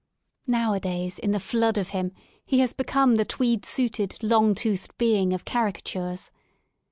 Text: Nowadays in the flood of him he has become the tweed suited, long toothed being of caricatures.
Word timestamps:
Nowadays 0.47 1.19
in 1.19 1.29
the 1.29 1.39
flood 1.39 1.77
of 1.77 1.89
him 1.89 2.11
he 2.43 2.57
has 2.61 2.73
become 2.73 3.17
the 3.17 3.23
tweed 3.23 3.67
suited, 3.67 4.17
long 4.23 4.55
toothed 4.55 4.97
being 4.97 5.31
of 5.31 5.45
caricatures. 5.45 6.31